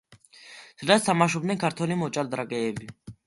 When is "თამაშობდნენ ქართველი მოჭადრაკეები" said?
1.09-2.89